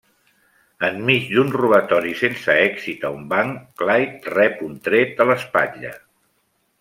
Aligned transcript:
Enmig 0.87 1.27
d'un 1.33 1.51
robatori 1.55 2.15
sense 2.23 2.55
èxit 2.63 3.05
a 3.09 3.13
un 3.19 3.27
banc, 3.33 3.61
Clyde 3.81 4.35
rep 4.39 4.65
un 4.69 4.73
tret 4.89 5.25
a 5.27 5.33
l'espatlla. 5.33 5.93